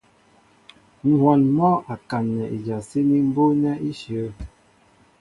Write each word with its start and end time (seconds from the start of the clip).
Ŋ̀hwɔn 1.09 1.41
mɔ́ 1.57 1.73
a 1.93 1.95
kaǹnɛ 2.09 2.43
ijasíní 2.55 3.17
mbú' 3.29 3.55
nɛ́ 3.61 3.73
íshyə̂. 3.89 4.27